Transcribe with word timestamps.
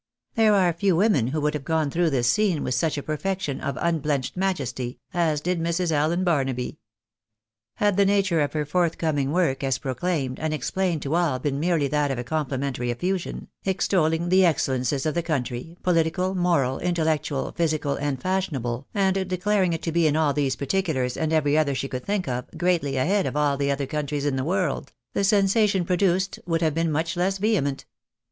There 0.33 0.55
are 0.55 0.73
few 0.73 0.95
women 0.95 1.27
who 1.27 1.39
could 1.41 1.53
have 1.53 1.63
gone 1.63 1.91
through 1.91 2.09
this 2.09 2.27
scene 2.27 2.63
with 2.63 2.73
such 2.73 2.97
a 2.97 3.03
perfection 3.03 3.61
of 3.61 3.77
"unblenched 3.79 4.35
majesty," 4.35 4.97
as 5.13 5.41
did 5.41 5.59
Mrs. 5.61 5.91
Allen 5.91 6.23
Barnaby. 6.23 6.79
Had 7.75 7.97
the 7.97 8.05
nature 8.07 8.41
of 8.41 8.53
her 8.53 8.65
forthcoming 8.65 9.31
work, 9.31 9.63
as 9.63 9.77
proclaimed 9.77 10.39
and 10.39 10.55
explained 10.55 11.03
to 11.03 11.13
all, 11.13 11.37
been 11.37 11.59
merely 11.59 11.87
that 11.87 12.09
of 12.09 12.17
a 12.17 12.23
complimentary 12.23 12.89
effusion, 12.89 13.47
extolling 13.63 14.29
the 14.29 14.43
excellences 14.43 15.05
of 15.05 15.13
the 15.13 15.21
country, 15.21 15.77
political, 15.83 16.33
moral, 16.33 16.79
intellectual, 16.79 17.51
physical, 17.55 17.95
and 17.97 18.19
fashionable, 18.19 18.87
and 18.95 19.29
declaring 19.29 19.71
it 19.71 19.83
to 19.83 19.91
be 19.91 20.07
in 20.07 20.15
all 20.15 20.33
these 20.33 20.55
particulars, 20.55 21.15
and 21.15 21.31
every 21.31 21.55
other 21.55 21.75
she 21.75 21.87
could 21.87 22.03
think 22.03 22.27
of, 22.27 22.45
greatly" 22.57 22.97
ahead" 22.97 23.27
of 23.27 23.35
all 23.35 23.55
the 23.55 23.69
other 23.69 23.85
countries 23.85 24.25
in 24.25 24.35
the 24.35 24.43
world, 24.43 24.93
the 25.13 25.23
sensation 25.23 25.85
produced 25.85 26.39
would 26.47 26.61
have 26.63 26.73
been 26.73 26.91
much 26.91 27.15
less 27.15 27.37
vehement. 27.37 27.85